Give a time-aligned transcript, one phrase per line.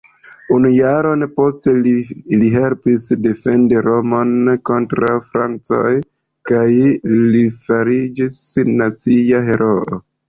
[0.53, 1.73] Unu jaron poste
[2.39, 4.31] li helpas defendi Romon
[4.71, 5.93] kontraŭ francoj
[6.53, 6.67] kaj
[7.37, 8.43] li fariĝas
[8.73, 10.01] nacia heroo.